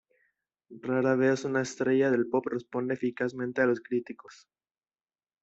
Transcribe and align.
Rara 0.81 1.15
vez 1.15 1.45
una 1.45 1.61
estrella 1.61 2.09
del 2.09 2.27
pop 2.27 2.47
responde 2.47 2.95
eficazmente 2.95 3.61
a 3.61 3.67
los 3.67 3.81
críticos. 3.81 4.47